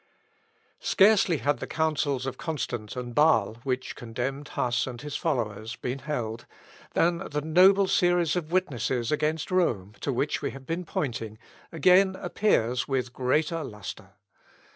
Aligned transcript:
Scarcely 0.79 1.37
had 1.37 1.59
the 1.59 1.67
Councils 1.67 2.25
of 2.25 2.39
Constance 2.39 2.95
and 2.95 3.13
Bâsle, 3.15 3.57
which 3.57 3.95
condemned 3.95 4.47
Huss 4.47 4.87
and 4.87 4.99
his 4.99 5.15
followers, 5.15 5.75
been 5.75 5.99
held, 5.99 6.47
than 6.95 7.17
the 7.19 7.41
noble 7.41 7.85
series 7.87 8.35
of 8.35 8.51
witnesses 8.51 9.11
against 9.11 9.51
Rome, 9.51 9.93
to 10.01 10.11
which 10.11 10.41
we 10.41 10.49
have 10.49 10.65
been 10.65 10.85
pointing, 10.85 11.37
again 11.71 12.15
appears 12.15 12.87
with 12.87 13.13
greater 13.13 13.63
lustre. 13.63 14.13